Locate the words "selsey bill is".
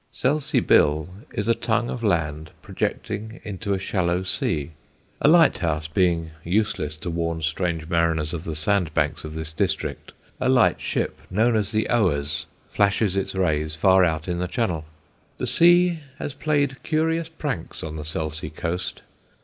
0.11-1.47